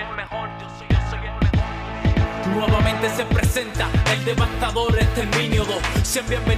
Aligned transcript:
el 0.00 0.16
mejor, 0.16 0.48
yo 0.60 0.68
soy, 0.78 0.88
yo 0.90 0.98
soy 1.10 1.18
el 1.18 1.34
mejor. 1.40 2.56
Nuevamente 2.56 3.10
se 3.10 3.24
presenta 3.24 3.88
el 4.12 4.24
devastador 4.24 4.96
exterminio 4.98 5.64
2. 5.64 5.76
Sean 6.02 6.26
bienvenidos. 6.28 6.56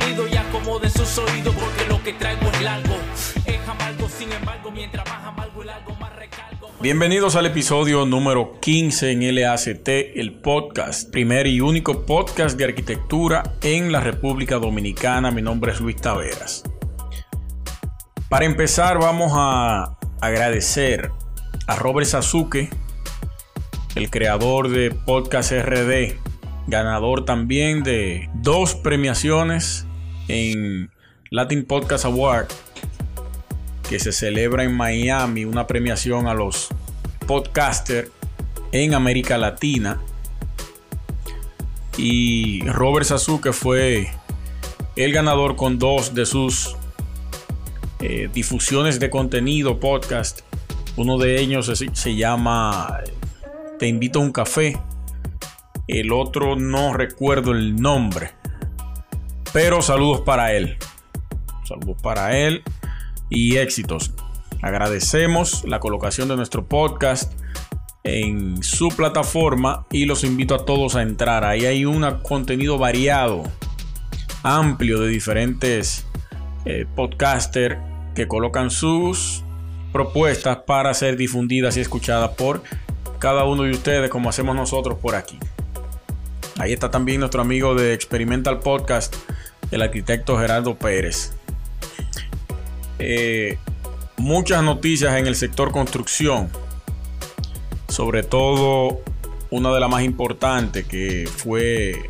Bienvenidos 6.80 7.34
al 7.34 7.44
episodio 7.44 8.06
número 8.06 8.60
15 8.60 9.10
en 9.10 9.34
LACT, 9.34 9.88
el 9.88 10.40
podcast, 10.40 11.10
primer 11.10 11.48
y 11.48 11.60
único 11.60 12.06
podcast 12.06 12.56
de 12.56 12.66
arquitectura 12.66 13.42
en 13.62 13.90
la 13.90 13.98
República 13.98 14.58
Dominicana. 14.58 15.32
Mi 15.32 15.42
nombre 15.42 15.72
es 15.72 15.80
Luis 15.80 15.96
Taveras. 15.96 16.62
Para 18.28 18.44
empezar, 18.44 18.98
vamos 18.98 19.32
a 19.34 19.98
agradecer 20.20 21.10
a 21.66 21.74
Robert 21.74 22.06
Sasuke, 22.06 22.70
el 23.94 24.10
creador 24.10 24.68
de 24.68 24.90
Podcast 24.90 25.52
RD, 25.52 26.16
ganador 26.66 27.24
también 27.24 27.82
de 27.82 28.28
dos 28.34 28.74
premiaciones 28.74 29.86
en 30.28 30.90
Latin 31.30 31.64
Podcast 31.64 32.04
Award, 32.04 32.48
que 33.88 33.98
se 33.98 34.12
celebra 34.12 34.64
en 34.64 34.74
Miami, 34.74 35.44
una 35.44 35.66
premiación 35.66 36.26
a 36.26 36.34
los 36.34 36.68
podcasters 37.26 38.10
en 38.72 38.94
América 38.94 39.38
Latina. 39.38 40.00
Y 41.96 42.62
Robert 42.68 43.06
Sasuke 43.06 43.52
fue 43.52 44.08
el 44.94 45.12
ganador 45.12 45.56
con 45.56 45.78
dos 45.78 46.14
de 46.14 46.26
sus 46.26 46.76
eh, 48.00 48.28
difusiones 48.32 49.00
de 49.00 49.10
contenido, 49.10 49.80
podcast. 49.80 50.40
Uno 50.96 51.18
de 51.18 51.40
ellos 51.40 51.66
se, 51.66 51.94
se 51.94 52.14
llama 52.14 53.00
Te 53.78 53.86
invito 53.86 54.18
a 54.18 54.22
un 54.22 54.32
café. 54.32 54.76
El 55.86 56.12
otro 56.12 56.56
no 56.56 56.92
recuerdo 56.94 57.52
el 57.52 57.76
nombre. 57.76 58.32
Pero 59.52 59.82
saludos 59.82 60.22
para 60.22 60.52
él. 60.52 60.76
Saludos 61.64 62.02
para 62.02 62.36
él 62.36 62.64
y 63.30 63.56
éxitos. 63.56 64.12
Agradecemos 64.62 65.64
la 65.64 65.78
colocación 65.78 66.26
de 66.28 66.34
nuestro 66.34 66.66
podcast 66.66 67.32
en 68.02 68.64
su 68.64 68.88
plataforma 68.88 69.86
y 69.92 70.06
los 70.06 70.24
invito 70.24 70.56
a 70.56 70.64
todos 70.64 70.96
a 70.96 71.02
entrar. 71.02 71.44
Ahí 71.44 71.64
hay 71.64 71.84
un 71.84 72.04
contenido 72.22 72.78
variado, 72.78 73.44
amplio 74.42 74.98
de 74.98 75.08
diferentes 75.08 76.04
eh, 76.64 76.84
podcasters 76.96 77.78
que 78.16 78.26
colocan 78.26 78.70
sus 78.70 79.44
propuestas 79.92 80.58
para 80.66 80.92
ser 80.94 81.16
difundidas 81.16 81.76
y 81.76 81.80
escuchadas 81.80 82.30
por 82.30 82.62
cada 83.18 83.44
uno 83.44 83.64
de 83.64 83.70
ustedes 83.70 84.10
como 84.10 84.28
hacemos 84.28 84.54
nosotros 84.54 84.98
por 84.98 85.14
aquí. 85.14 85.38
Ahí 86.58 86.72
está 86.72 86.90
también 86.90 87.20
nuestro 87.20 87.40
amigo 87.40 87.74
de 87.74 87.94
Experimental 87.94 88.60
Podcast, 88.60 89.14
el 89.70 89.82
arquitecto 89.82 90.38
Gerardo 90.38 90.74
Pérez. 90.76 91.32
Eh, 92.98 93.58
muchas 94.16 94.62
noticias 94.62 95.16
en 95.16 95.26
el 95.26 95.36
sector 95.36 95.70
construcción, 95.70 96.50
sobre 97.88 98.22
todo 98.22 99.00
una 99.50 99.72
de 99.72 99.80
las 99.80 99.88
más 99.88 100.02
importantes 100.02 100.84
que 100.84 101.28
fue 101.28 102.08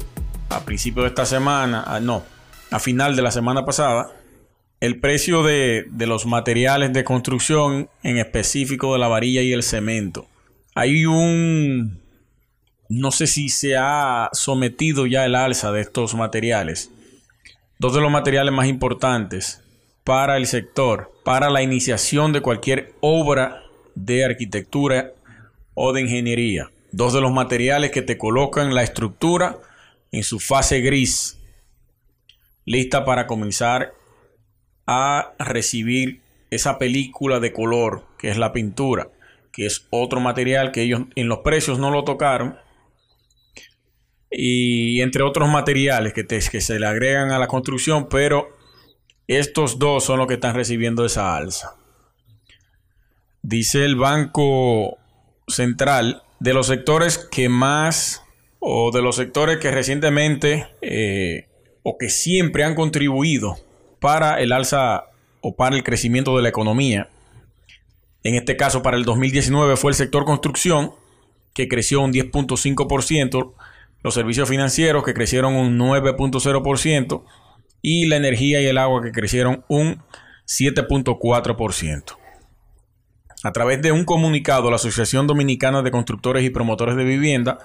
a 0.48 0.60
principio 0.60 1.02
de 1.02 1.08
esta 1.08 1.26
semana, 1.26 1.84
ah, 1.86 2.00
no, 2.00 2.22
a 2.70 2.78
final 2.78 3.16
de 3.16 3.22
la 3.22 3.30
semana 3.30 3.64
pasada, 3.64 4.10
el 4.80 4.98
precio 4.98 5.42
de, 5.42 5.86
de, 5.90 6.06
los 6.06 6.24
materiales 6.24 6.92
de 6.92 7.04
construcción, 7.04 7.90
en 8.02 8.16
específico 8.16 8.92
de 8.92 8.98
la 8.98 9.08
varilla 9.08 9.42
y 9.42 9.52
el 9.52 9.62
cemento. 9.62 10.26
Hay 10.78 11.06
un... 11.06 12.00
No 12.88 13.10
sé 13.10 13.26
si 13.26 13.48
se 13.48 13.76
ha 13.76 14.30
sometido 14.32 15.06
ya 15.06 15.26
el 15.26 15.34
alza 15.34 15.72
de 15.72 15.80
estos 15.80 16.14
materiales. 16.14 16.92
Dos 17.80 17.94
de 17.94 18.00
los 18.00 18.12
materiales 18.12 18.54
más 18.54 18.68
importantes 18.68 19.60
para 20.04 20.36
el 20.36 20.46
sector, 20.46 21.10
para 21.24 21.50
la 21.50 21.62
iniciación 21.62 22.32
de 22.32 22.42
cualquier 22.42 22.92
obra 23.00 23.64
de 23.96 24.24
arquitectura 24.24 25.14
o 25.74 25.92
de 25.92 26.02
ingeniería. 26.02 26.70
Dos 26.92 27.12
de 27.12 27.22
los 27.22 27.32
materiales 27.32 27.90
que 27.90 28.02
te 28.02 28.16
colocan 28.16 28.72
la 28.72 28.84
estructura 28.84 29.58
en 30.12 30.22
su 30.22 30.38
fase 30.38 30.80
gris, 30.80 31.40
lista 32.64 33.04
para 33.04 33.26
comenzar 33.26 33.94
a 34.86 35.32
recibir 35.40 36.20
esa 36.50 36.78
película 36.78 37.40
de 37.40 37.52
color 37.52 38.04
que 38.16 38.30
es 38.30 38.38
la 38.38 38.52
pintura, 38.52 39.08
que 39.58 39.66
es 39.66 39.88
otro 39.90 40.20
material 40.20 40.70
que 40.70 40.82
ellos 40.82 41.00
en 41.16 41.26
los 41.26 41.38
precios 41.38 41.80
no 41.80 41.90
lo 41.90 42.04
tocaron. 42.04 42.56
Y 44.30 45.00
entre 45.00 45.24
otros 45.24 45.48
materiales 45.48 46.12
que, 46.12 46.22
te, 46.22 46.38
que 46.38 46.60
se 46.60 46.78
le 46.78 46.86
agregan 46.86 47.32
a 47.32 47.40
la 47.40 47.48
construcción, 47.48 48.08
pero 48.08 48.56
estos 49.26 49.80
dos 49.80 50.04
son 50.04 50.18
los 50.18 50.28
que 50.28 50.34
están 50.34 50.54
recibiendo 50.54 51.04
esa 51.04 51.36
alza. 51.36 51.74
Dice 53.42 53.84
el 53.84 53.96
Banco 53.96 54.96
Central 55.48 56.22
de 56.38 56.54
los 56.54 56.68
sectores 56.68 57.18
que 57.18 57.48
más 57.48 58.22
o 58.60 58.92
de 58.92 59.02
los 59.02 59.16
sectores 59.16 59.56
que 59.58 59.72
recientemente 59.72 60.68
eh, 60.82 61.48
o 61.82 61.98
que 61.98 62.10
siempre 62.10 62.62
han 62.62 62.76
contribuido 62.76 63.56
para 63.98 64.40
el 64.40 64.52
alza 64.52 65.06
o 65.40 65.56
para 65.56 65.74
el 65.74 65.82
crecimiento 65.82 66.36
de 66.36 66.44
la 66.44 66.48
economía. 66.48 67.08
En 68.22 68.34
este 68.34 68.56
caso, 68.56 68.82
para 68.82 68.96
el 68.96 69.04
2019 69.04 69.76
fue 69.76 69.92
el 69.92 69.94
sector 69.94 70.24
construcción, 70.24 70.92
que 71.54 71.68
creció 71.68 72.00
un 72.00 72.12
10.5%, 72.12 73.52
los 74.02 74.14
servicios 74.14 74.48
financieros, 74.48 75.04
que 75.04 75.14
crecieron 75.14 75.54
un 75.54 75.78
9.0%, 75.78 77.24
y 77.82 78.06
la 78.06 78.16
energía 78.16 78.60
y 78.60 78.66
el 78.66 78.78
agua, 78.78 79.02
que 79.02 79.12
crecieron 79.12 79.64
un 79.68 80.02
7.4%. 80.46 82.16
A 83.44 83.52
través 83.52 83.80
de 83.82 83.92
un 83.92 84.04
comunicado, 84.04 84.68
la 84.70 84.76
Asociación 84.76 85.28
Dominicana 85.28 85.82
de 85.82 85.92
Constructores 85.92 86.42
y 86.44 86.50
Promotores 86.50 86.96
de 86.96 87.04
Vivienda, 87.04 87.58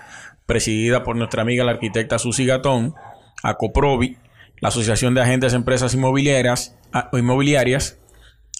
presidida 0.46 1.03
por 1.03 1.16
nuestra 1.16 1.42
amiga 1.42 1.63
la 1.63 1.72
arquitecta 1.72 2.19
Susi 2.19 2.46
Gatón, 2.46 2.94
ACOPROVI, 3.42 4.18
la 4.59 4.69
Asociación 4.69 5.16
de 5.16 5.22
Agentes 5.22 5.52
de 5.52 5.58
Empresas 5.58 5.94
Inmobiliarias, 5.96 6.78
Inmobiliarias, 7.12 7.97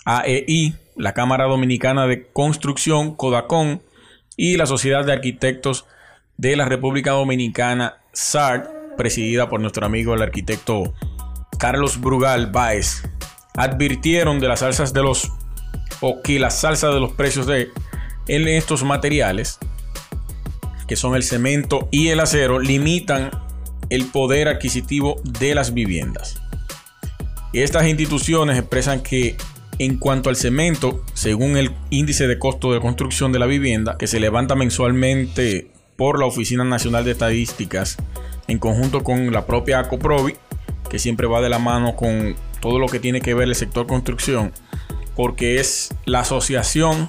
AEI, 0.06 0.76
la 0.96 1.14
Cámara 1.14 1.46
Dominicana 1.46 2.08
de 2.08 2.28
Construcción, 2.28 3.16
CODACON, 3.16 3.82
y 4.36 4.58
la 4.58 4.66
Sociedad 4.66 5.06
de 5.06 5.14
Arquitectos 5.14 5.86
de 6.38 6.56
la 6.56 6.66
República 6.66 7.12
Dominicana, 7.12 7.98
SART, 8.12 8.68
presidida 8.98 9.50
por 9.50 9.60
nuestro 9.60 9.86
amigo 9.86 10.14
el 10.14 10.22
arquitecto 10.22 10.94
Carlos 11.60 12.00
Brugal 12.00 12.48
Baez, 12.52 13.04
advirtieron 13.56 14.40
de 14.40 14.48
las 14.48 14.64
alzas 14.64 14.94
de 14.94 15.04
los 15.04 15.32
o 16.02 16.22
que 16.22 16.40
las 16.40 16.60
salsas 16.60 16.94
de 16.94 17.00
los 17.00 17.14
precios 17.14 17.48
de 17.48 17.72
estos 18.28 18.84
materiales, 18.84 19.60
que 20.88 20.96
son 20.96 21.16
el 21.16 21.24
cemento 21.24 21.88
y 21.92 22.10
el 22.10 22.20
acero, 22.20 22.60
limitan 22.60 23.32
el 23.90 24.06
poder 24.06 24.48
adquisitivo 24.48 25.22
de 25.24 25.56
las 25.56 25.74
viviendas. 25.74 26.42
Estas 27.54 27.88
instituciones 27.88 28.58
expresan 28.58 29.02
que 29.02 29.38
en 29.80 29.98
cuanto 29.98 30.30
al 30.30 30.36
cemento, 30.36 31.04
según 31.14 31.58
el 31.58 31.72
índice 31.90 32.28
de 32.28 32.40
costo 32.40 32.74
de 32.74 32.80
construcción 32.80 33.32
de 33.32 33.40
la 33.40 33.46
vivienda, 33.46 33.98
que 33.98 34.08
se 34.08 34.20
levanta 34.20 34.56
mensualmente 34.56 35.72
por 35.96 36.20
la 36.20 36.26
Oficina 36.26 36.64
Nacional 36.64 37.06
de 37.06 37.12
Estadísticas, 37.12 37.98
en 38.48 38.60
conjunto 38.60 39.04
con 39.04 39.32
la 39.32 39.46
propia 39.46 39.80
ACOPROVI, 39.80 40.36
que 40.90 41.00
siempre 41.00 41.28
va 41.28 41.42
de 41.42 41.50
la 41.50 41.60
mano 41.60 41.96
con 41.96 42.36
todo 42.60 42.80
lo 42.80 42.88
que 42.88 43.00
tiene 43.00 43.22
que 43.22 43.34
ver 43.34 43.48
el 43.48 43.56
sector 43.56 43.88
construcción, 43.88 44.52
porque 45.16 45.60
es 45.60 45.94
la 46.06 46.22
asociación 46.22 47.08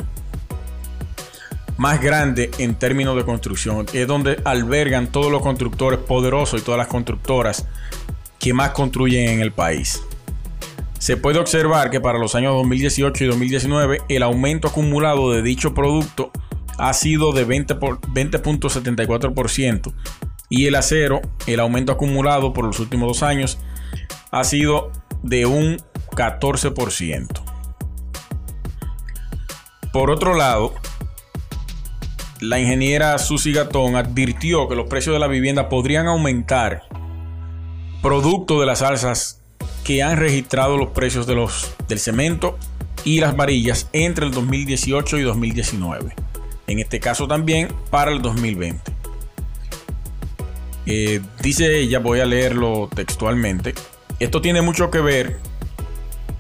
más 1.77 2.01
grande 2.01 2.51
en 2.59 2.75
términos 2.77 3.17
de 3.17 3.25
construcción. 3.25 3.87
Es 3.93 4.07
donde 4.07 4.41
albergan 4.45 5.09
todos 5.09 5.31
los 5.31 5.43
constructores 5.43 5.99
poderosos 6.01 6.61
y 6.61 6.65
todas 6.65 6.79
las 6.79 6.89
constructoras 6.89 7.67
que 8.39 8.53
más 8.53 8.71
construyen 8.71 9.29
en 9.29 9.41
el 9.41 9.53
país. 9.53 10.03
Se 10.99 11.17
puede 11.17 11.39
observar 11.39 11.91
que 11.91 12.01
para 12.01 12.19
los 12.19 12.35
años 12.35 12.55
2018 12.55 13.25
y 13.25 13.27
2019 13.27 14.03
el 14.09 14.23
aumento 14.23 14.69
acumulado 14.69 15.33
de 15.33 15.43
dicho 15.43 15.75
producto 15.75 16.31
ha 16.79 16.93
sido 16.93 17.33
de 17.33 17.47
20.74% 17.47 19.93
y 20.49 20.67
el 20.67 20.75
acero, 20.75 21.21
el 21.47 21.61
aumento 21.61 21.93
acumulado 21.93 22.53
por 22.53 22.65
los 22.65 22.81
últimos 22.81 23.09
dos 23.09 23.23
años 23.23 23.59
ha 24.31 24.45
sido 24.45 24.91
de 25.23 25.47
un 25.47 25.79
14%. 26.11 27.43
Por 29.93 30.11
otro 30.11 30.35
lado, 30.35 30.75
la 32.41 32.59
ingeniera 32.59 33.17
Susi 33.19 33.53
Gatón 33.53 33.97
advirtió 33.97 34.69
que 34.69 34.75
los 34.75 34.89
precios 34.89 35.15
de 35.15 35.21
la 35.21 35.29
vivienda 35.29 35.69
podrían 35.69 36.09
aumentar 36.09 36.83
producto 38.03 38.61
de 38.61 38.67
las 38.67 38.83
alzas 38.83 39.44
que 39.85 40.03
han 40.03 40.17
registrado 40.17 40.77
los 40.77 40.91
precios 40.91 41.27
de 41.27 41.35
los, 41.35 41.75
del 41.89 41.99
cemento 41.99 42.59
y 43.05 43.21
las 43.21 43.37
varillas 43.37 43.89
entre 43.93 44.27
el 44.27 44.33
2018 44.33 45.19
y 45.19 45.23
2019. 45.23 46.15
en 46.67 46.79
este 46.79 46.99
caso 46.99 47.29
también 47.29 47.69
para 47.91 48.11
el 48.11 48.23
2020. 48.23 48.81
Eh, 50.87 51.21
dice 51.43 51.79
ella, 51.79 51.99
voy 51.99 52.21
a 52.21 52.27
leerlo 52.27 52.89
textualmente, 52.95 53.75
esto 54.19 54.41
tiene 54.41 54.63
mucho 54.63 54.91
que 54.91 55.01
ver 55.01 55.39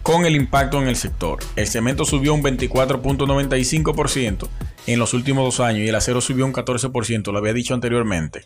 con 0.03 0.25
el 0.27 0.37
impacto 0.37 0.81
en 0.81 0.89
el 0.89 0.97
sector. 0.97 1.41
El 1.57 1.67
cemento 1.67 2.05
subió 2.05 2.35
un 2.35 2.43
24.95% 2.43 4.49
en 4.87 4.99
los 4.99 5.15
últimos 5.15 5.45
dos 5.45 5.61
años 5.61 5.81
y 5.81 5.89
el 5.89 5.95
acero 5.95 6.21
subió 6.21 6.45
un 6.45 6.53
14%, 6.53 7.33
lo 7.33 7.39
había 7.39 7.55
dicho 7.55 7.75
anteriormente. 7.75 8.45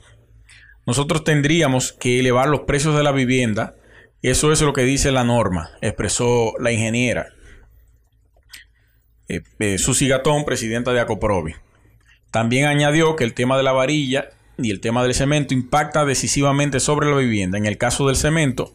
Nosotros 0.86 1.24
tendríamos 1.24 1.92
que 1.92 2.20
elevar 2.20 2.48
los 2.48 2.60
precios 2.60 2.96
de 2.96 3.02
la 3.02 3.12
vivienda. 3.12 3.74
Eso 4.22 4.50
es 4.52 4.60
lo 4.62 4.72
que 4.72 4.82
dice 4.82 5.12
la 5.12 5.24
norma, 5.24 5.70
expresó 5.80 6.54
la 6.58 6.72
ingeniera 6.72 7.28
eh, 9.28 9.42
eh, 9.58 9.78
Susi 9.78 10.08
Gatón, 10.08 10.44
presidenta 10.44 10.92
de 10.92 11.00
Acoprovi. 11.00 11.54
También 12.30 12.66
añadió 12.66 13.14
que 13.14 13.24
el 13.24 13.34
tema 13.34 13.56
de 13.56 13.62
la 13.62 13.72
varilla 13.72 14.30
y 14.56 14.70
el 14.70 14.80
tema 14.80 15.02
del 15.02 15.14
cemento 15.14 15.54
impacta 15.54 16.04
decisivamente 16.04 16.80
sobre 16.80 17.10
la 17.10 17.16
vivienda. 17.16 17.58
En 17.58 17.66
el 17.66 17.78
caso 17.78 18.06
del 18.06 18.16
cemento, 18.16 18.74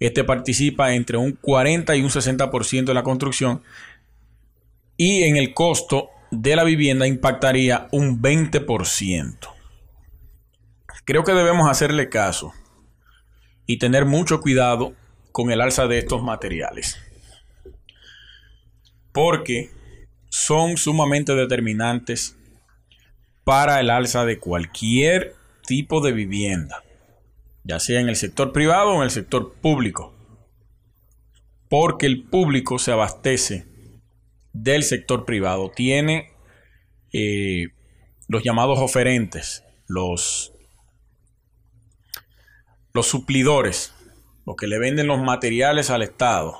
este 0.00 0.24
participa 0.24 0.94
entre 0.94 1.16
un 1.16 1.32
40 1.32 1.94
y 1.94 2.02
un 2.02 2.08
60% 2.08 2.84
de 2.86 2.94
la 2.94 3.02
construcción 3.02 3.62
y 4.96 5.24
en 5.24 5.36
el 5.36 5.54
costo 5.54 6.08
de 6.30 6.56
la 6.56 6.64
vivienda 6.64 7.06
impactaría 7.06 7.88
un 7.92 8.20
20%. 8.20 9.36
Creo 11.04 11.24
que 11.24 11.32
debemos 11.32 11.70
hacerle 11.70 12.08
caso 12.08 12.52
y 13.66 13.78
tener 13.78 14.04
mucho 14.04 14.40
cuidado 14.40 14.94
con 15.32 15.50
el 15.50 15.60
alza 15.60 15.86
de 15.86 15.98
estos 15.98 16.22
materiales. 16.22 16.98
Porque 19.12 19.70
son 20.28 20.76
sumamente 20.76 21.34
determinantes 21.34 22.36
para 23.44 23.80
el 23.80 23.90
alza 23.90 24.24
de 24.24 24.38
cualquier 24.38 25.34
tipo 25.66 26.00
de 26.00 26.12
vivienda 26.12 26.82
ya 27.64 27.78
sea 27.78 28.00
en 28.00 28.08
el 28.08 28.16
sector 28.16 28.52
privado 28.52 28.90
o 28.90 28.96
en 28.96 29.02
el 29.02 29.10
sector 29.10 29.54
público, 29.54 30.12
porque 31.68 32.06
el 32.06 32.24
público 32.24 32.78
se 32.78 32.92
abastece 32.92 33.66
del 34.52 34.82
sector 34.82 35.24
privado, 35.24 35.70
tiene 35.70 36.30
eh, 37.12 37.68
los 38.28 38.42
llamados 38.42 38.78
oferentes, 38.78 39.64
los, 39.86 40.51
los 42.92 43.06
suplidores, 43.06 43.94
los 44.46 44.56
que 44.56 44.66
le 44.66 44.78
venden 44.78 45.06
los 45.06 45.20
materiales 45.20 45.90
al 45.90 46.02
Estado. 46.02 46.58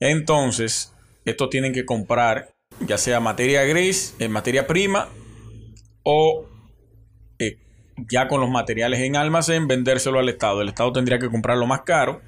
Entonces, 0.00 0.94
estos 1.24 1.50
tienen 1.50 1.72
que 1.72 1.84
comprar 1.84 2.52
ya 2.80 2.98
sea 2.98 3.20
materia 3.20 3.62
gris, 3.64 4.14
eh, 4.18 4.28
materia 4.28 4.66
prima 4.66 5.08
o 6.02 6.48
eh, 7.38 7.58
ya 8.08 8.28
con 8.28 8.40
los 8.40 8.50
materiales 8.50 9.00
en 9.00 9.16
almacén, 9.16 9.68
vendérselo 9.68 10.18
al 10.18 10.28
Estado. 10.28 10.62
El 10.62 10.68
Estado 10.68 10.92
tendría 10.92 11.18
que 11.18 11.30
comprarlo 11.30 11.66
más 11.66 11.82
caro 11.82 12.22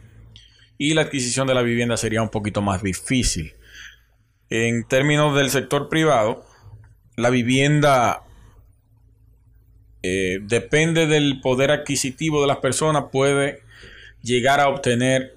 y 0.79 0.95
la 0.95 1.03
adquisición 1.03 1.47
de 1.47 1.55
la 1.55 1.63
vivienda 1.63 1.97
sería 1.97 2.23
un 2.23 2.31
poquito 2.31 2.63
más 2.63 2.83
difícil. 2.83 3.55
En 4.51 4.87
términos 4.87 5.35
del 5.35 5.51
sector 5.51 5.89
privado, 5.89 6.45
la 7.17 7.31
vivienda 7.31 8.23
eh, 10.07 10.41
depende 10.43 11.07
del 11.07 11.41
poder 11.41 11.71
adquisitivo 11.71 12.43
de 12.43 12.47
las 12.47 12.59
personas, 12.59 13.05
puede 13.11 13.63
llegar 14.21 14.61
a 14.61 14.69
obtener 14.69 15.35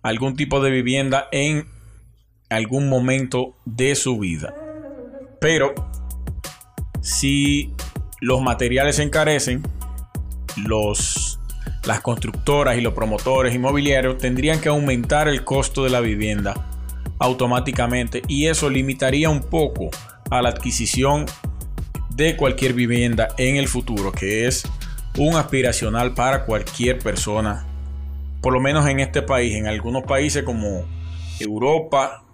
algún 0.00 0.34
tipo 0.34 0.62
de 0.62 0.70
vivienda 0.70 1.28
en 1.30 1.66
algún 2.48 2.88
momento 2.88 3.54
de 3.66 3.94
su 3.94 4.18
vida. 4.18 4.54
Pero 5.42 5.74
si 7.02 7.74
los 8.22 8.40
materiales 8.40 8.96
se 8.96 9.02
encarecen, 9.02 9.62
los, 10.56 11.38
las 11.84 12.00
constructoras 12.00 12.78
y 12.78 12.80
los 12.80 12.94
promotores 12.94 13.54
inmobiliarios 13.54 14.16
tendrían 14.16 14.58
que 14.62 14.70
aumentar 14.70 15.28
el 15.28 15.44
costo 15.44 15.84
de 15.84 15.90
la 15.90 16.00
vivienda 16.00 16.54
automáticamente 17.18 18.22
y 18.26 18.46
eso 18.46 18.70
limitaría 18.70 19.28
un 19.28 19.40
poco 19.40 19.90
a 20.30 20.40
la 20.40 20.48
adquisición 20.48 21.26
de 22.16 22.36
cualquier 22.36 22.74
vivienda 22.74 23.28
en 23.38 23.56
el 23.56 23.68
futuro, 23.68 24.12
que 24.12 24.46
es 24.46 24.64
un 25.16 25.36
aspiracional 25.36 26.14
para 26.14 26.44
cualquier 26.44 26.98
persona, 26.98 27.66
por 28.40 28.52
lo 28.52 28.60
menos 28.60 28.86
en 28.88 29.00
este 29.00 29.22
país, 29.22 29.54
en 29.54 29.66
algunos 29.66 30.04
países 30.04 30.42
como 30.42 30.84
Europa, 31.38 32.24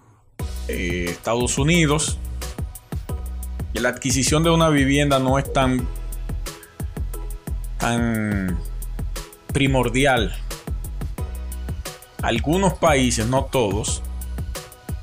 eh, 0.68 1.06
Estados 1.08 1.58
Unidos, 1.58 2.18
la 3.74 3.90
adquisición 3.90 4.42
de 4.42 4.50
una 4.50 4.68
vivienda 4.70 5.18
no 5.18 5.38
es 5.38 5.52
tan, 5.52 5.86
tan 7.78 8.58
primordial. 9.52 10.34
Algunos 12.22 12.74
países, 12.74 13.26
no 13.26 13.44
todos, 13.44 14.02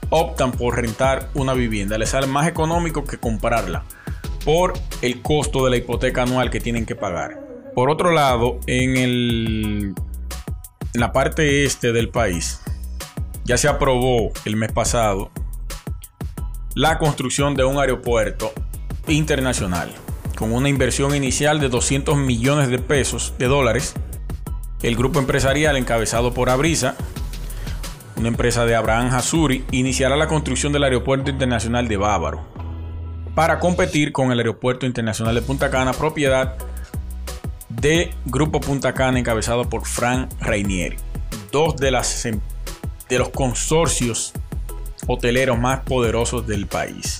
optan 0.09 0.51
por 0.51 0.75
rentar 0.75 1.29
una 1.33 1.53
vivienda. 1.53 1.97
Les 1.97 2.09
sale 2.09 2.27
más 2.27 2.47
económico 2.47 3.05
que 3.05 3.17
comprarla 3.17 3.85
por 4.45 4.73
el 5.01 5.21
costo 5.23 5.65
de 5.65 5.71
la 5.71 5.77
hipoteca 5.77 6.21
anual 6.21 6.51
que 6.51 6.61
tienen 6.61 6.85
que 6.85 6.95
pagar. 6.95 7.41
Por 7.73 7.89
otro 7.89 8.11
lado, 8.11 8.59
en, 8.67 8.95
el, 8.95 9.95
en 10.93 11.01
la 11.01 11.11
parte 11.11 11.65
este 11.65 11.91
del 11.91 12.09
país, 12.09 12.61
ya 13.43 13.57
se 13.57 13.67
aprobó 13.67 14.31
el 14.45 14.55
mes 14.55 14.71
pasado 14.71 15.31
la 16.75 16.99
construcción 16.99 17.55
de 17.55 17.65
un 17.65 17.79
aeropuerto 17.79 18.53
internacional 19.07 19.91
con 20.37 20.53
una 20.53 20.69
inversión 20.69 21.15
inicial 21.15 21.59
de 21.59 21.69
200 21.69 22.15
millones 22.17 22.69
de 22.69 22.79
pesos 22.79 23.33
de 23.39 23.47
dólares. 23.47 23.95
El 24.83 24.95
grupo 24.95 25.19
empresarial 25.19 25.75
encabezado 25.77 26.33
por 26.33 26.49
Abrisa, 26.49 26.95
una 28.17 28.27
empresa 28.27 28.65
de 28.65 28.75
Abraham 28.75 29.13
Hasuri, 29.13 29.65
iniciará 29.71 30.15
la 30.15 30.27
construcción 30.27 30.71
del 30.71 30.83
aeropuerto 30.83 31.31
internacional 31.31 31.87
de 31.87 31.97
Bávaro 31.97 32.54
para 33.35 33.59
competir 33.59 34.13
con 34.13 34.31
el 34.31 34.39
aeropuerto 34.39 34.85
internacional 34.85 35.35
de 35.35 35.41
Punta 35.41 35.69
Cana, 35.69 35.91
propiedad 35.91 36.55
de 37.67 38.13
Grupo 38.25 38.61
Punta 38.61 38.93
Cana 38.93 39.19
encabezado 39.19 39.69
por 39.69 39.85
Frank 39.85 40.31
Rainieri, 40.39 40.95
dos 41.51 41.75
em, 42.23 42.39
de 43.09 43.19
los 43.19 43.29
consorcios 43.29 44.31
hoteleros 45.07 45.59
más 45.59 45.81
poderosos 45.81 46.47
del 46.47 46.65
país. 46.65 47.19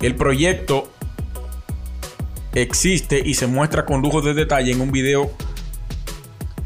El 0.00 0.14
proyecto 0.14 0.88
existe 2.54 3.20
y 3.24 3.34
se 3.34 3.48
muestra 3.48 3.84
con 3.84 4.00
lujo 4.00 4.22
de 4.22 4.32
detalle 4.32 4.70
en 4.70 4.80
un 4.80 4.92
video 4.92 5.30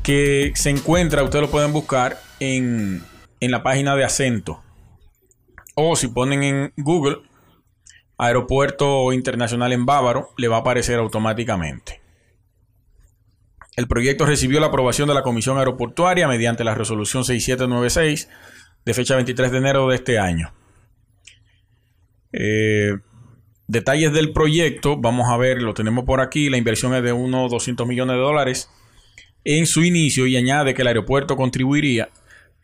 que 0.02 0.52
se 0.54 0.70
encuentra, 0.70 1.22
ustedes 1.22 1.42
lo 1.42 1.50
pueden 1.50 1.72
buscar 1.72 2.20
en, 2.40 3.02
en 3.40 3.50
la 3.50 3.62
página 3.62 3.96
de 3.96 4.04
Acento. 4.04 4.62
O 5.74 5.96
si 5.96 6.08
ponen 6.08 6.42
en 6.42 6.72
Google 6.76 7.18
Aeropuerto 8.18 9.12
Internacional 9.12 9.72
en 9.72 9.86
Bávaro, 9.86 10.30
le 10.36 10.48
va 10.48 10.56
a 10.56 10.60
aparecer 10.60 10.98
automáticamente. 10.98 12.00
El 13.76 13.88
proyecto 13.88 14.24
recibió 14.24 14.58
la 14.58 14.68
aprobación 14.68 15.06
de 15.06 15.14
la 15.14 15.22
Comisión 15.22 15.58
Aeroportuaria 15.58 16.26
mediante 16.26 16.64
la 16.64 16.74
resolución 16.74 17.24
6796 17.24 18.28
de 18.86 18.94
fecha 18.94 19.16
23 19.16 19.50
de 19.50 19.58
enero 19.58 19.88
de 19.88 19.96
este 19.96 20.18
año. 20.18 20.52
Eh, 22.32 22.96
detalles 23.66 24.12
del 24.12 24.32
proyecto, 24.32 24.96
vamos 24.96 25.28
a 25.28 25.36
ver, 25.36 25.60
lo 25.60 25.74
tenemos 25.74 26.04
por 26.04 26.20
aquí, 26.20 26.48
la 26.48 26.56
inversión 26.56 26.94
es 26.94 27.02
de 27.02 27.12
unos 27.12 27.50
200 27.50 27.86
millones 27.86 28.16
de 28.16 28.22
dólares 28.22 28.70
en 29.44 29.66
su 29.66 29.84
inicio 29.84 30.26
y 30.26 30.36
añade 30.36 30.74
que 30.74 30.82
el 30.82 30.88
aeropuerto 30.88 31.36
contribuiría 31.36 32.08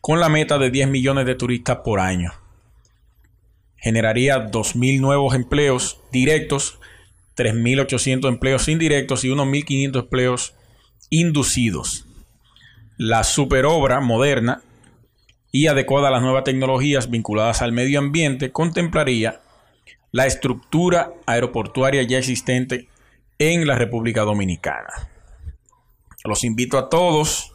con 0.00 0.18
la 0.18 0.28
meta 0.28 0.58
de 0.58 0.70
10 0.70 0.88
millones 0.88 1.26
de 1.26 1.34
turistas 1.34 1.78
por 1.84 2.00
año. 2.00 2.32
Generaría 3.82 4.46
2.000 4.46 5.00
nuevos 5.00 5.34
empleos 5.34 6.00
directos, 6.12 6.78
3.800 7.36 8.28
empleos 8.28 8.68
indirectos 8.68 9.24
y 9.24 9.30
unos 9.30 9.48
1.500 9.48 10.02
empleos 10.04 10.54
inducidos. 11.10 12.06
La 12.96 13.24
superobra 13.24 14.00
moderna 14.00 14.62
y 15.50 15.66
adecuada 15.66 16.08
a 16.08 16.10
las 16.12 16.22
nuevas 16.22 16.44
tecnologías 16.44 17.10
vinculadas 17.10 17.60
al 17.60 17.72
medio 17.72 17.98
ambiente, 17.98 18.52
contemplaría 18.52 19.42
la 20.12 20.26
estructura 20.26 21.12
aeroportuaria 21.26 22.02
ya 22.04 22.18
existente 22.18 22.88
en 23.38 23.66
la 23.66 23.74
República 23.74 24.22
Dominicana. 24.22 25.10
Los 26.24 26.44
invito 26.44 26.78
a 26.78 26.88
todos 26.88 27.52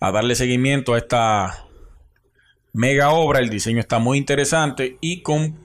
a 0.00 0.10
darle 0.10 0.34
seguimiento 0.34 0.94
a 0.94 0.98
esta 0.98 1.67
mega 2.72 3.10
obra. 3.10 3.40
El 3.40 3.50
diseño 3.50 3.80
está 3.80 3.98
muy 3.98 4.18
interesante 4.18 4.98
y 5.00 5.22
con, 5.22 5.58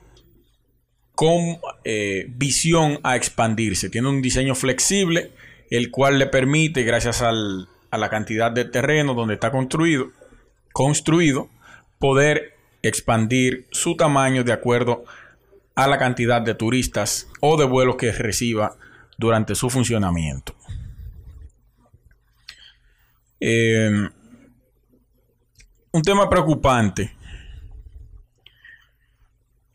con 1.16 1.58
eh, 1.84 2.26
visión 2.30 3.00
a 3.04 3.16
expandirse. 3.16 3.90
Tiene 3.90 4.10
un 4.10 4.22
diseño 4.22 4.56
flexible, 4.56 5.32
el 5.70 5.92
cual 5.92 6.20
le 6.20 6.28
permite, 6.28 6.84
gracias 6.84 7.22
a 7.22 7.32
la 7.98 8.10
cantidad 8.10 8.52
de 8.52 8.66
terreno 8.66 9.14
donde 9.14 9.36
está 9.36 9.52
construido, 9.52 10.12
construido 10.72 11.50
poder 12.00 12.58
expandir 12.82 13.68
su 13.72 13.96
tamaño 13.96 14.44
de 14.44 14.52
acuerdo 14.52 15.06
a 15.76 15.88
la 15.88 15.98
cantidad 15.98 16.42
de 16.42 16.54
turistas 16.54 17.30
o 17.40 17.58
de 17.58 17.66
vuelos 17.66 17.96
que 17.96 18.12
reciba 18.12 18.76
durante 19.18 19.56
su 19.56 19.70
funcionamiento. 19.70 20.54
Eh, 23.40 24.10
un 25.94 26.02
tema 26.02 26.28
preocupante. 26.28 27.16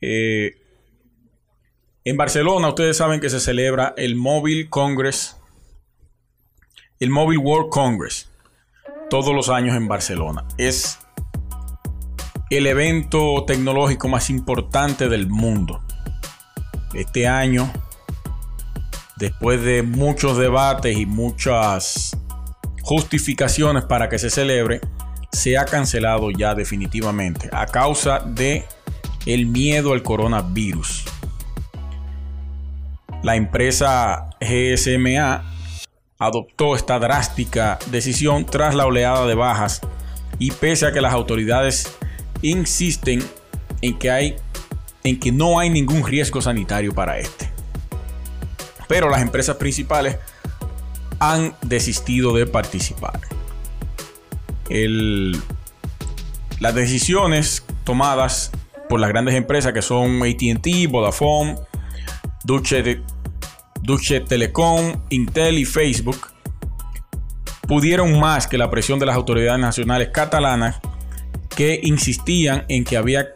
Eh, 0.01 0.61
en 2.05 2.17
Barcelona, 2.17 2.69
ustedes 2.69 2.97
saben 2.97 3.21
que 3.21 3.31
se 3.31 3.39
celebra 3.39 3.95
el 3.97 4.17
Mobile 4.17 4.69
Congress, 4.69 5.37
el 6.99 7.11
Mobile 7.11 7.39
World 7.39 7.71
Congress, 7.71 8.29
todos 9.09 9.33
los 9.33 9.49
años 9.49 9.77
en 9.77 9.87
Barcelona. 9.87 10.45
Es 10.59 10.99
el 12.51 12.67
evento 12.67 13.45
tecnológico 13.47 14.09
más 14.09 14.29
importante 14.29 15.09
del 15.09 15.29
mundo. 15.29 15.85
Este 16.95 17.29
año, 17.29 17.73
después 19.17 19.63
de 19.63 19.85
muchos 19.85 20.37
debates 20.37 20.97
y 20.97 21.07
muchas 21.07 22.17
justificaciones 22.83 23.85
para 23.85 24.09
que 24.09 24.19
se 24.19 24.31
celebre, 24.31 24.81
se 25.39 25.57
ha 25.57 25.65
cancelado 25.65 26.33
ya 26.33 26.57
definitivamente 26.57 27.49
a 27.53 27.67
causa 27.67 28.19
de 28.19 28.65
el 29.25 29.47
miedo 29.47 29.93
al 29.93 30.03
coronavirus. 30.03 31.05
La 33.23 33.37
empresa 33.37 34.31
GSMA 34.41 35.45
adoptó 36.19 36.75
esta 36.75 36.99
drástica 36.99 37.79
decisión 37.87 38.47
tras 38.47 38.75
la 38.75 38.87
oleada 38.87 39.27
de 39.27 39.37
bajas 39.37 39.81
y 40.41 40.51
pese 40.51 40.87
a 40.87 40.93
que 40.93 41.01
las 41.01 41.13
autoridades 41.13 41.97
insisten 42.43 43.23
en 43.81 43.97
que 43.97 44.11
hay 44.11 44.37
en 45.05 45.21
que 45.21 45.31
no 45.31 45.61
hay 45.61 45.71
ningún 45.71 46.05
riesgo 46.05 46.43
sanitario 46.43 46.93
para 46.93 47.17
este. 47.17 47.49
Pero 48.89 49.09
las 49.09 49.23
empresas 49.23 49.57
principales 49.57 50.17
han 51.21 51.55
desistido 51.63 52.35
de 52.35 52.47
participar 52.47 53.38
las 56.61 56.75
decisiones 56.75 57.65
tomadas 57.85 58.51
por 58.89 59.01
las 59.01 59.09
grandes 59.11 59.35
empresas 59.35 59.73
que 59.73 59.83
son 59.83 60.23
ATT, 60.23 60.91
Vodafone, 60.91 61.57
Deutsche, 62.45 63.03
Deutsche 63.83 64.21
Telecom, 64.21 64.93
Intel 65.11 65.59
y 65.59 65.65
Facebook 65.65 66.29
pudieron 67.67 68.19
más 68.19 68.47
que 68.47 68.57
la 68.57 68.71
presión 68.71 68.99
de 68.99 69.07
las 69.07 69.15
autoridades 69.15 69.61
nacionales 69.61 70.09
catalanas 70.13 70.81
que 71.55 71.79
insistían 71.83 72.65
en 72.69 72.85
que 72.85 72.97
había 72.97 73.29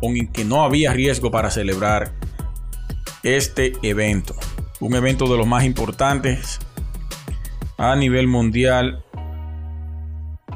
en 0.00 0.28
que 0.28 0.44
no 0.44 0.62
había 0.62 0.92
riesgo 0.92 1.30
para 1.30 1.50
celebrar 1.50 2.12
este 3.22 3.72
evento, 3.82 4.34
un 4.80 4.94
evento 4.94 5.26
de 5.30 5.38
los 5.38 5.46
más 5.46 5.64
importantes 5.64 6.58
a 7.78 7.94
nivel 7.96 8.26
mundial 8.26 9.03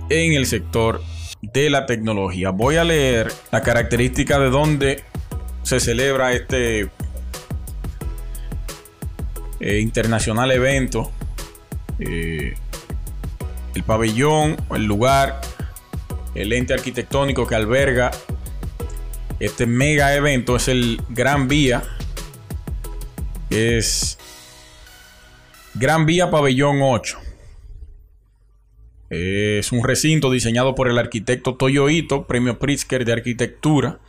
en 0.08 0.32
el 0.32 0.46
sector 0.46 1.02
de 1.42 1.70
la 1.70 1.86
tecnología. 1.86 2.50
Voy 2.50 2.76
a 2.76 2.84
leer 2.84 3.32
la 3.52 3.62
característica 3.62 4.38
de 4.38 4.50
dónde 4.50 5.04
se 5.62 5.80
celebra 5.80 6.32
este 6.32 6.90
eh, 9.60 9.78
internacional 9.80 10.50
evento. 10.50 11.12
Eh, 11.98 12.54
el 13.74 13.82
pabellón, 13.82 14.56
el 14.74 14.84
lugar, 14.84 15.40
el 16.34 16.52
ente 16.52 16.74
arquitectónico 16.74 17.46
que 17.46 17.54
alberga 17.54 18.10
este 19.40 19.66
mega 19.66 20.14
evento 20.14 20.56
es 20.56 20.68
el 20.68 21.00
Gran 21.10 21.46
Vía. 21.46 21.82
Es 23.50 24.18
Gran 25.74 26.06
Vía 26.06 26.30
Pabellón 26.30 26.78
8. 26.82 27.18
Es 29.10 29.72
un 29.72 29.82
recinto 29.84 30.30
diseñado 30.30 30.74
por 30.74 30.88
el 30.88 30.98
arquitecto 30.98 31.56
Toyo 31.56 31.88
Ito, 31.88 32.26
premio 32.26 32.58
Pritzker 32.58 33.04
de 33.04 33.12
arquitectura, 33.12 34.00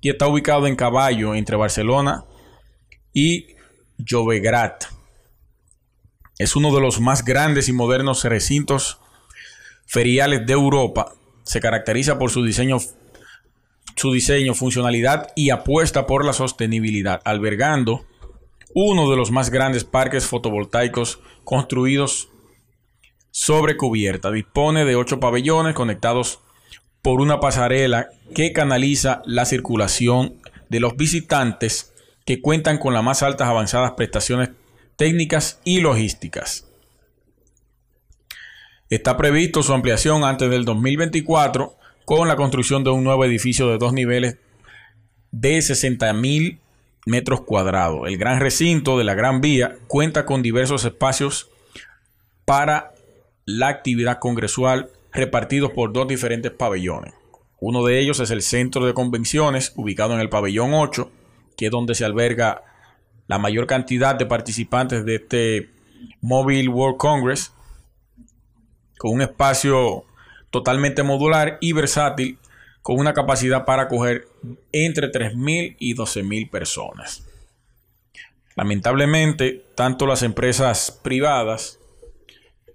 y 0.00 0.10
está 0.10 0.26
ubicado 0.26 0.66
en 0.66 0.76
Caballo, 0.76 1.34
entre 1.34 1.56
Barcelona 1.56 2.24
y 3.12 3.46
Llobregat. 3.98 4.84
Es 6.38 6.56
uno 6.56 6.74
de 6.74 6.80
los 6.80 7.00
más 7.00 7.24
grandes 7.24 7.68
y 7.68 7.72
modernos 7.72 8.24
recintos 8.24 9.00
feriales 9.86 10.46
de 10.46 10.52
Europa. 10.52 11.14
Se 11.42 11.60
caracteriza 11.60 12.18
por 12.18 12.30
su 12.30 12.44
diseño, 12.44 12.78
su 13.96 14.12
diseño, 14.12 14.54
funcionalidad 14.54 15.32
y 15.34 15.50
apuesta 15.50 16.06
por 16.06 16.24
la 16.24 16.32
sostenibilidad, 16.32 17.20
albergando 17.24 18.06
uno 18.74 19.10
de 19.10 19.16
los 19.16 19.30
más 19.30 19.50
grandes 19.50 19.84
parques 19.84 20.26
fotovoltaicos 20.26 21.20
construidos 21.42 22.28
sobre 23.30 23.76
cubierta. 23.76 24.30
Dispone 24.30 24.84
de 24.84 24.96
ocho 24.96 25.20
pabellones 25.20 25.74
conectados 25.74 26.40
por 27.02 27.20
una 27.20 27.40
pasarela 27.40 28.08
que 28.34 28.52
canaliza 28.52 29.22
la 29.24 29.44
circulación 29.44 30.34
de 30.68 30.80
los 30.80 30.96
visitantes 30.96 31.92
que 32.24 32.40
cuentan 32.42 32.78
con 32.78 32.92
las 32.92 33.02
más 33.02 33.22
altas 33.22 33.48
avanzadas 33.48 33.92
prestaciones 33.92 34.50
técnicas 34.96 35.60
y 35.64 35.80
logísticas. 35.80 36.66
Está 38.90 39.16
previsto 39.16 39.62
su 39.62 39.72
ampliación 39.72 40.24
antes 40.24 40.50
del 40.50 40.64
2024 40.64 41.76
con 42.04 42.26
la 42.26 42.36
construcción 42.36 42.84
de 42.84 42.90
un 42.90 43.04
nuevo 43.04 43.24
edificio 43.24 43.68
de 43.68 43.78
dos 43.78 43.92
niveles 43.92 44.38
de 45.30 45.58
60.000 45.58 46.58
metros 47.06 47.42
cuadrados. 47.42 48.08
El 48.08 48.18
gran 48.18 48.40
recinto 48.40 48.98
de 48.98 49.04
la 49.04 49.14
Gran 49.14 49.40
Vía 49.40 49.76
cuenta 49.86 50.26
con 50.26 50.42
diversos 50.42 50.84
espacios 50.84 51.50
para 52.44 52.92
la 53.48 53.68
actividad 53.68 54.18
congresual 54.18 54.90
repartidos 55.10 55.70
por 55.70 55.94
dos 55.94 56.06
diferentes 56.06 56.52
pabellones. 56.52 57.14
Uno 57.60 57.82
de 57.82 57.98
ellos 57.98 58.20
es 58.20 58.30
el 58.30 58.42
centro 58.42 58.84
de 58.84 58.92
convenciones 58.92 59.72
ubicado 59.74 60.12
en 60.12 60.20
el 60.20 60.28
pabellón 60.28 60.74
8, 60.74 61.10
que 61.56 61.64
es 61.64 61.70
donde 61.70 61.94
se 61.94 62.04
alberga 62.04 62.62
la 63.26 63.38
mayor 63.38 63.66
cantidad 63.66 64.16
de 64.16 64.26
participantes 64.26 65.06
de 65.06 65.14
este 65.14 65.70
Mobile 66.20 66.68
World 66.68 66.98
Congress, 66.98 67.54
con 68.98 69.12
un 69.14 69.22
espacio 69.22 70.04
totalmente 70.50 71.02
modular 71.02 71.56
y 71.62 71.72
versátil, 71.72 72.38
con 72.82 72.98
una 72.98 73.14
capacidad 73.14 73.64
para 73.64 73.84
acoger 73.84 74.28
entre 74.72 75.10
3.000 75.10 75.76
y 75.78 75.94
12.000 75.94 76.50
personas. 76.50 77.26
Lamentablemente, 78.56 79.64
tanto 79.74 80.06
las 80.06 80.22
empresas 80.22 81.00
privadas 81.02 81.77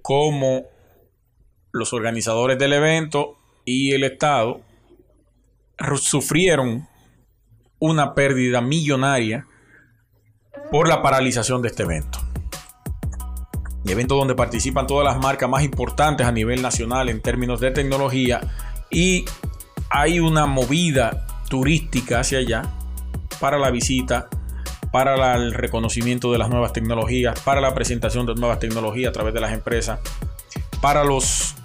como 0.03 0.65
los 1.71 1.93
organizadores 1.93 2.59
del 2.59 2.73
evento 2.73 3.37
y 3.65 3.93
el 3.93 4.03
Estado 4.03 4.61
sufrieron 5.95 6.87
una 7.79 8.13
pérdida 8.13 8.61
millonaria 8.61 9.47
por 10.71 10.87
la 10.87 11.01
paralización 11.01 11.61
de 11.61 11.69
este 11.69 11.83
evento. 11.83 12.19
evento 13.85 14.15
donde 14.15 14.35
participan 14.35 14.87
todas 14.87 15.05
las 15.05 15.21
marcas 15.21 15.49
más 15.49 15.63
importantes 15.63 16.27
a 16.27 16.31
nivel 16.31 16.61
nacional 16.61 17.09
en 17.09 17.21
términos 17.21 17.59
de 17.59 17.71
tecnología 17.71 18.41
y 18.89 19.25
hay 19.89 20.19
una 20.19 20.45
movida 20.45 21.25
turística 21.49 22.19
hacia 22.19 22.39
allá 22.39 22.63
para 23.39 23.57
la 23.57 23.71
visita 23.71 24.29
para 24.93 25.33
el 25.33 25.55
reconocimiento 25.55 26.31
de 26.31 26.37
las 26.37 26.51
nuevas 26.51 26.71
tecnologías, 26.71 27.39
para 27.39 27.59
la 27.59 27.73
presentación 27.73 28.27
de 28.27 28.35
nuevas 28.35 28.59
tecnologías 28.59 29.09
a 29.09 29.11
través 29.11 29.33
de 29.33 29.41
las 29.41 29.51
empresas, 29.51 29.99
para 30.81 31.03
los 31.03 31.55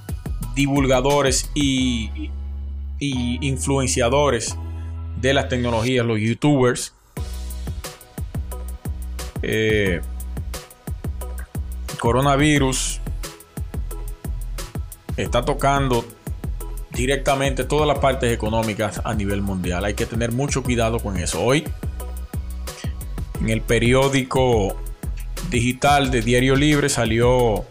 divulgadores 0.55 1.51
y, 1.55 2.31
influenciadores 2.99 4.57
de 5.21 5.35
las 5.35 5.51
tecnologías, 5.51 6.07
los 6.07 6.19
youtubers. 6.19 6.95
Eh, 9.43 10.01
coronavirus 12.01 12.99
está 15.19 15.45
tocando 15.45 16.03
directamente 16.93 17.65
todas 17.65 17.87
las 17.87 17.99
partes 17.99 18.33
económicas 18.33 19.03
a 19.05 19.13
nivel 19.13 19.43
mundial. 19.43 19.85
Hay 19.85 19.93
que 19.93 20.07
tener 20.07 20.33
mucho 20.33 20.63
cuidado 20.63 20.99
con 20.99 21.19
eso. 21.19 21.43
Hoy 21.45 21.65
en 23.41 23.51
el 23.51 23.61
periódico 23.61 24.77
digital 25.51 26.11
de 26.11 26.23
Diario 26.23 26.57
Libre 26.57 26.89
salió 26.89 27.65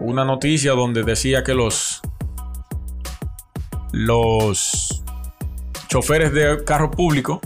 una 0.00 0.24
noticia 0.24 0.72
donde 0.72 1.02
decía 1.02 1.44
que 1.44 1.54
los 1.54 2.00
los 3.92 5.02
choferes 5.88 6.32
de 6.32 6.64
carro 6.64 6.90
público 6.90 7.40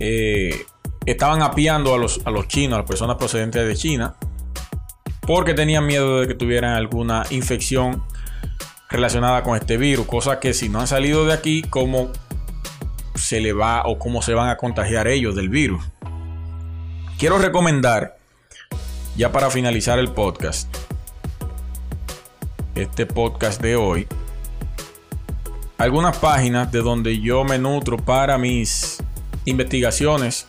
eh, 0.00 0.64
estaban 1.06 1.42
apiando 1.42 1.94
a 1.94 1.98
los, 1.98 2.20
a 2.24 2.30
los 2.30 2.48
chinos, 2.48 2.74
a 2.74 2.78
las 2.78 2.88
personas 2.88 3.16
procedentes 3.16 3.66
de 3.66 3.76
China, 3.76 4.16
porque 5.20 5.54
tenían 5.54 5.86
miedo 5.86 6.20
de 6.20 6.28
que 6.28 6.34
tuvieran 6.34 6.74
alguna 6.74 7.24
infección 7.30 8.02
relacionada 8.88 9.42
con 9.42 9.56
este 9.56 9.76
virus, 9.76 10.06
cosa 10.06 10.40
que 10.40 10.54
si 10.54 10.68
no 10.68 10.80
han 10.80 10.86
salido 10.86 11.26
de 11.26 11.34
aquí, 11.34 11.62
como 11.62 12.10
se 13.24 13.40
le 13.40 13.54
va 13.54 13.84
o 13.86 13.98
cómo 13.98 14.20
se 14.20 14.34
van 14.34 14.50
a 14.50 14.58
contagiar 14.58 15.08
ellos 15.08 15.34
del 15.34 15.48
virus. 15.48 15.82
Quiero 17.18 17.38
recomendar, 17.38 18.18
ya 19.16 19.32
para 19.32 19.48
finalizar 19.48 19.98
el 19.98 20.10
podcast, 20.10 20.68
este 22.74 23.06
podcast 23.06 23.62
de 23.62 23.76
hoy, 23.76 24.06
algunas 25.78 26.18
páginas 26.18 26.70
de 26.70 26.80
donde 26.80 27.18
yo 27.18 27.44
me 27.44 27.58
nutro 27.58 27.96
para 27.96 28.36
mis 28.36 29.02
investigaciones 29.46 30.46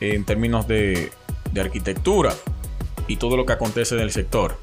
en 0.00 0.26
términos 0.26 0.68
de, 0.68 1.12
arquitectura 1.58 2.34
y 3.08 3.16
todo 3.16 3.38
lo 3.38 3.46
que 3.46 3.54
acontece 3.54 3.94
en 3.94 4.02
el 4.02 4.10
sector. 4.10 4.58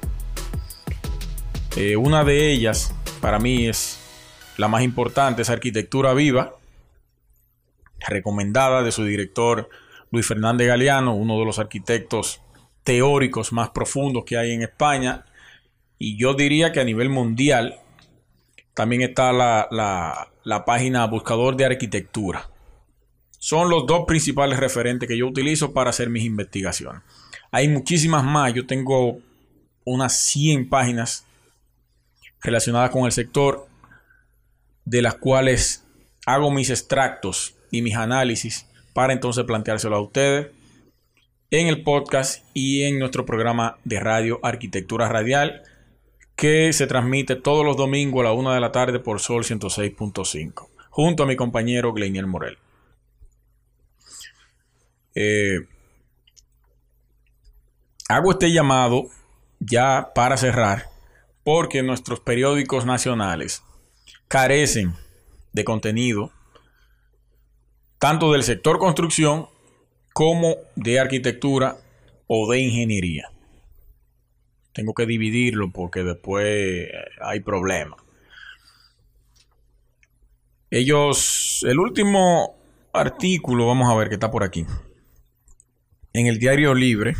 Eh, 1.76 1.96
una 1.96 2.24
de 2.24 2.52
ellas, 2.52 2.94
para 3.22 3.40
mí, 3.40 3.68
es 3.68 3.98
la 4.58 4.68
más 4.68 4.84
importante, 4.84 5.42
es 5.42 5.50
Arquitectura 5.50 6.14
Viva, 6.14 6.59
recomendada 8.10 8.84
de 8.84 8.92
su 8.92 9.06
director 9.06 9.70
Luis 10.12 10.28
Fernández 10.28 10.68
Galeano, 10.68 11.16
uno 11.16 11.40
de 11.40 11.46
los 11.46 11.60
arquitectos 11.60 12.42
teóricos 12.84 13.54
más 13.54 13.70
profundos 13.70 14.24
que 14.26 14.38
hay 14.38 14.52
en 14.52 14.64
España. 14.64 15.26
Y 15.98 16.18
yo 16.18 16.34
diría 16.34 16.72
que 16.72 16.80
a 16.80 16.86
nivel 16.86 17.10
mundial 17.10 17.80
también 18.74 19.02
está 19.02 19.32
la, 19.32 19.68
la 20.44 20.66
página 20.66 21.06
Buscador 21.06 21.56
de 21.56 21.66
Arquitectura. 21.66 22.50
Son 23.38 23.70
los 23.70 23.86
dos 23.86 24.06
principales 24.06 24.60
referentes 24.60 25.08
que 25.08 25.18
yo 25.18 25.28
utilizo 25.28 25.74
para 25.74 25.92
hacer 25.92 26.10
mis 26.10 26.26
investigaciones. 26.26 27.02
Hay 27.52 27.68
muchísimas 27.68 28.24
más. 28.24 28.54
Yo 28.54 28.66
tengo 28.66 29.20
unas 29.86 30.18
100 30.20 30.70
páginas 30.70 31.26
relacionadas 32.42 32.92
con 32.92 33.06
el 33.06 33.12
sector, 33.12 33.68
de 34.86 35.02
las 35.02 35.16
cuales 35.16 35.84
hago 36.26 36.52
mis 36.52 36.70
extractos 36.70 37.56
y 37.72 37.82
mis 37.82 37.96
análisis 37.96 38.68
para 38.94 39.14
entonces 39.14 39.46
planteárselo 39.46 39.96
a 39.96 40.02
ustedes 40.02 40.48
en 41.52 41.68
el 41.68 41.84
podcast 41.84 42.46
y 42.54 42.84
en 42.84 43.00
nuestro 43.00 43.26
programa 43.26 43.78
de 43.84 44.00
radio 44.00 44.40
Arquitectura 44.44 45.10
Radial 45.10 45.64
que 46.36 46.72
se 46.74 46.88
transmite 46.88 47.36
todos 47.36 47.66
los 47.66 47.76
domingos 47.76 48.22
a 48.22 48.26
la 48.26 48.34
una 48.34 48.54
de 48.54 48.62
la 48.62 48.72
tarde 48.72 49.00
por 49.00 49.20
Sol 49.20 49.44
106.5 49.44 50.68
junto 50.90 51.24
a 51.24 51.26
mi 51.26 51.36
compañero 51.36 51.94
Gleinier 51.94 52.28
Morel. 52.28 52.58
Eh, 55.16 55.68
hago 58.08 58.32
este 58.32 58.52
llamado 58.52 59.08
ya 59.60 60.12
para 60.14 60.38
cerrar 60.38 60.86
porque 61.44 61.84
nuestros 61.84 62.20
periódicos 62.20 62.86
nacionales 62.86 63.64
carecen 64.28 64.94
de 65.52 65.64
contenido 65.64 66.32
tanto 68.00 68.32
del 68.32 68.44
sector 68.44 68.80
construcción 68.80 69.48
como 70.14 70.56
de 70.76 71.00
arquitectura 71.00 71.78
o 72.28 72.52
de 72.52 72.60
ingeniería. 72.60 73.32
Tengo 74.74 74.94
que 74.94 75.06
dividirlo 75.06 75.72
porque 75.72 76.04
después 76.04 76.90
hay 77.22 77.40
problemas. 77.42 78.00
Ellos, 80.72 81.66
el 81.68 81.80
último 81.80 82.56
artículo, 82.94 83.68
vamos 83.68 83.90
a 83.90 83.96
ver 83.96 84.08
que 84.08 84.16
está 84.16 84.32
por 84.32 84.44
aquí, 84.44 84.66
en 86.14 86.28
el 86.28 86.40
diario 86.40 86.74
Libre, 86.74 87.16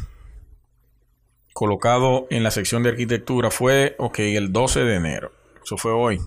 colocado 1.54 2.28
en 2.30 2.44
la 2.44 2.52
sección 2.52 2.84
de 2.84 2.90
arquitectura 2.90 3.52
fue, 3.52 3.96
ok, 3.98 4.20
el 4.20 4.54
12 4.54 4.82
de 4.82 4.96
enero. 4.96 5.32
Eso 5.64 5.78
fue 5.78 5.92
hoy. 5.92 6.20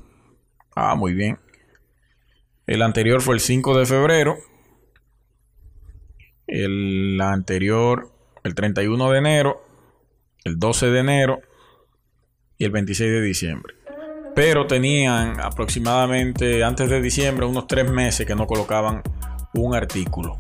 Ah, 0.75 0.95
muy 0.95 1.15
bien. 1.15 1.39
El 2.73 2.81
anterior 2.81 3.21
fue 3.21 3.35
el 3.35 3.41
5 3.43 3.79
de 3.79 3.85
febrero. 3.85 4.39
El 6.47 7.21
anterior, 7.21 8.11
el 8.45 8.55
31 8.55 9.11
de 9.11 9.19
enero. 9.19 9.63
El 10.43 10.59
12 10.59 10.87
de 10.87 11.01
enero. 11.01 11.41
Y 12.57 12.65
el 12.65 12.71
26 12.71 13.13
de 13.13 13.21
diciembre. 13.21 13.75
Pero 14.35 14.67
tenían 14.67 15.39
aproximadamente 15.39 16.65
antes 16.65 16.89
de 16.89 17.03
diciembre 17.03 17.45
unos 17.45 17.67
tres 17.67 17.91
meses 17.91 18.27
que 18.27 18.35
no 18.35 18.47
colocaban 18.47 19.03
un 19.53 19.75
artículo. 19.75 20.39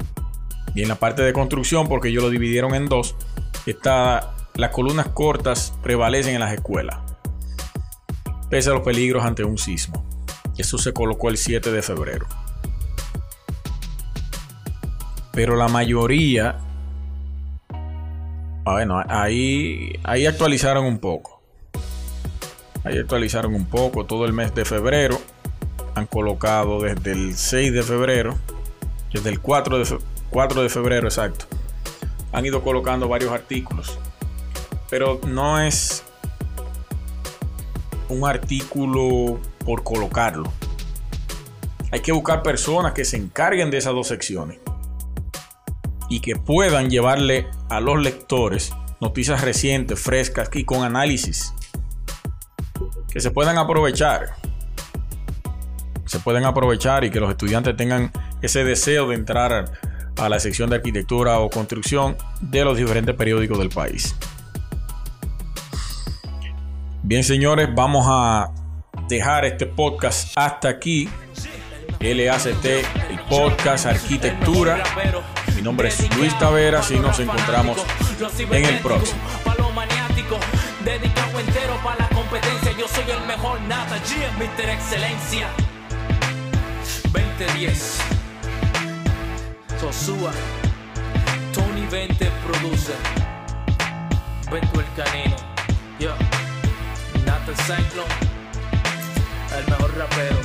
Y 0.74 0.80
en 0.80 0.88
la 0.88 0.94
parte 0.94 1.20
de 1.20 1.35
construcción, 1.35 1.87
porque 1.87 2.09
ellos 2.09 2.22
lo 2.22 2.30
dividieron 2.30 2.74
en 2.74 2.87
dos, 2.87 3.14
está 3.66 4.35
las 4.54 4.70
columnas 4.70 5.09
cortas 5.09 5.74
prevalecen 5.83 6.37
en 6.37 6.40
las 6.40 6.54
escuelas, 6.54 6.96
pese 8.48 8.70
a 8.70 8.72
los 8.72 8.83
peligros 8.83 9.22
ante 9.22 9.44
un 9.44 9.59
sismo. 9.59 10.12
Eso 10.56 10.78
se 10.78 10.92
colocó 10.92 11.28
el 11.28 11.36
7 11.36 11.72
de 11.72 11.82
febrero. 11.82 12.26
Pero 15.32 15.56
la 15.56 15.68
mayoría, 15.68 16.58
bueno, 18.64 19.02
ahí, 19.08 19.98
ahí 20.04 20.26
actualizaron 20.26 20.84
un 20.84 20.98
poco. 20.98 21.40
Ahí 22.84 22.98
actualizaron 22.98 23.54
un 23.54 23.66
poco 23.66 24.04
todo 24.04 24.26
el 24.26 24.32
mes 24.32 24.54
de 24.54 24.64
febrero. 24.64 25.20
Han 25.94 26.06
colocado 26.06 26.80
desde 26.80 27.12
el 27.12 27.36
6 27.36 27.72
de 27.72 27.82
febrero, 27.82 28.38
desde 29.12 29.30
el 29.30 29.40
4 29.40 29.78
de, 29.78 29.98
4 30.30 30.62
de 30.62 30.68
febrero, 30.68 31.06
exacto. 31.06 31.46
Han 32.32 32.46
ido 32.46 32.62
colocando 32.62 33.08
varios 33.08 33.32
artículos 33.32 33.98
pero 34.92 35.18
no 35.26 35.58
es 35.58 36.04
un 38.10 38.28
artículo 38.28 39.40
por 39.64 39.83
colocarlo. 39.83 40.53
Hay 41.90 42.01
que 42.01 42.12
buscar 42.12 42.42
personas 42.42 42.92
que 42.92 43.05
se 43.05 43.16
encarguen 43.16 43.70
de 43.70 43.79
esas 43.79 43.92
dos 43.92 44.09
secciones 44.09 44.59
y 46.09 46.20
que 46.20 46.37
puedan 46.37 46.90
llevarle 46.90 47.46
a 47.68 47.81
los 47.81 48.01
lectores 48.01 48.72
noticias 49.01 49.40
recientes, 49.40 50.01
frescas 50.01 50.48
y 50.53 50.64
con 50.64 50.85
análisis 50.85 51.53
que 53.11 53.20
se 53.20 53.31
puedan 53.31 53.59
aprovechar. 53.59 54.35
Se 56.07 56.18
pueden 56.20 56.44
aprovechar 56.44 57.05
y 57.05 57.11
que 57.11 57.20
los 57.20 57.31
estudiantes 57.31 57.77
tengan 57.77 58.11
ese 58.42 58.64
deseo 58.64 59.09
de 59.09 59.14
entrar 59.14 59.72
a 60.16 60.29
la 60.29 60.40
sección 60.40 60.70
de 60.70 60.77
arquitectura 60.77 61.38
o 61.38 61.51
construcción 61.51 62.16
de 62.40 62.64
los 62.64 62.77
diferentes 62.77 63.14
periódicos 63.14 63.59
del 63.59 63.68
país. 63.68 64.14
Bien, 67.03 67.25
señores, 67.25 67.68
vamos 67.75 68.07
a 68.09 68.51
dejar 69.08 69.44
este 69.44 69.66
podcast 69.66 70.36
hasta 70.36 70.68
aquí. 70.68 71.08
LACT, 72.00 72.64
el 72.64 73.20
podcast 73.28 73.86
Arquitectura. 73.86 74.82
Mi 75.54 75.62
nombre 75.62 75.88
es 75.88 76.16
Luis 76.16 76.36
Taveras 76.38 76.90
y 76.90 76.98
nos 76.98 77.18
encontramos 77.20 77.78
en 78.50 78.64
el 78.64 78.78
próximo. 78.80 79.20
Dedicado 80.84 81.38
entero 81.38 81.78
para 81.84 81.98
la 81.98 82.08
competencia, 82.08 82.72
yo 82.76 82.88
soy 82.88 83.08
el 83.08 83.24
mejor 83.26 83.60
nada, 83.62 83.98
Mr. 84.38 84.68
Excelencia. 84.68 85.48
2010. 87.12 87.98
Sosúa. 89.80 90.32
Tony 91.52 91.86
20 91.88 92.30
produce. 92.46 92.92
Vento 94.50 94.80
el 94.80 95.04
canino. 95.04 95.36
Yo 96.00 96.10
el 97.48 97.56
Cyclone, 97.56 98.32
el 99.58 99.64
mejor 99.66 99.96
rapero. 99.96 100.36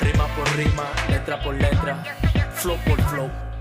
Rima 0.00 0.26
por 0.36 0.56
rima, 0.56 0.84
letra 1.08 1.40
por 1.40 1.54
letra, 1.54 2.02
flow 2.54 2.76
por 2.86 3.00
flow. 3.02 3.53